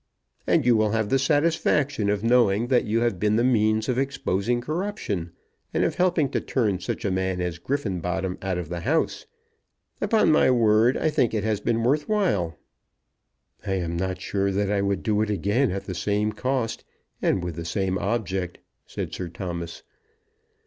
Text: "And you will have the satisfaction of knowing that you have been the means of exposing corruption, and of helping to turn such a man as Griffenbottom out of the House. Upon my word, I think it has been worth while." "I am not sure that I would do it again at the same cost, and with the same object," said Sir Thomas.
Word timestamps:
"And 0.47 0.65
you 0.65 0.75
will 0.75 0.93
have 0.93 1.09
the 1.09 1.19
satisfaction 1.19 2.09
of 2.09 2.23
knowing 2.23 2.69
that 2.69 2.85
you 2.85 3.01
have 3.01 3.19
been 3.19 3.35
the 3.35 3.43
means 3.43 3.87
of 3.87 3.99
exposing 3.99 4.59
corruption, 4.59 5.31
and 5.75 5.83
of 5.83 5.93
helping 5.93 6.27
to 6.31 6.41
turn 6.41 6.79
such 6.79 7.05
a 7.05 7.11
man 7.11 7.39
as 7.39 7.59
Griffenbottom 7.59 8.39
out 8.41 8.57
of 8.57 8.67
the 8.67 8.79
House. 8.79 9.27
Upon 10.01 10.31
my 10.31 10.49
word, 10.49 10.97
I 10.97 11.11
think 11.11 11.35
it 11.35 11.43
has 11.43 11.59
been 11.61 11.83
worth 11.83 12.09
while." 12.09 12.57
"I 13.63 13.73
am 13.75 13.95
not 13.95 14.19
sure 14.19 14.49
that 14.51 14.71
I 14.71 14.81
would 14.81 15.03
do 15.03 15.21
it 15.21 15.29
again 15.29 15.69
at 15.69 15.83
the 15.85 15.93
same 15.93 16.31
cost, 16.31 16.83
and 17.21 17.43
with 17.43 17.55
the 17.55 17.63
same 17.63 17.99
object," 17.99 18.57
said 18.87 19.13
Sir 19.13 19.27
Thomas. 19.29 19.83